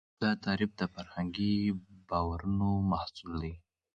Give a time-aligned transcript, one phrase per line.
[0.21, 1.55] دا تعریف د فرهنګي
[2.09, 3.53] باورونو محصول دی.